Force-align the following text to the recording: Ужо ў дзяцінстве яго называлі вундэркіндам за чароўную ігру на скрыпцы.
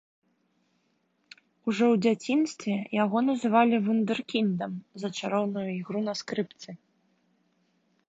Ужо 1.71 1.85
ў 1.93 1.95
дзяцінстве 2.05 2.75
яго 3.03 3.17
называлі 3.29 3.83
вундэркіндам 3.85 4.71
за 5.05 5.09
чароўную 5.17 5.69
ігру 5.79 5.99
на 6.11 6.21
скрыпцы. 6.25 6.69